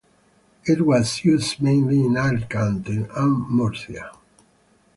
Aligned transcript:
It 0.65 0.83
was 0.83 1.23
used 1.23 1.61
mainly 1.61 2.03
in 2.03 2.17
Alicante 2.17 3.05
and 3.15 3.47
Murcia. 3.49 4.11